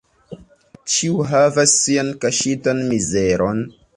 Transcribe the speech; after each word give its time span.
Ĉiu 0.93 1.19
havas 1.33 1.75
sian 1.83 2.11
kaŝitan 2.25 2.83
mizeron. 2.95 3.65